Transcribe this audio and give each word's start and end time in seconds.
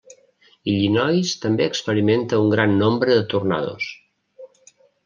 Illinois 0.71 1.33
també 1.45 1.67
experimenta 1.73 2.41
un 2.47 2.51
gran 2.57 2.75
nombre 2.83 3.21
de 3.21 3.31
tornados. 3.37 3.95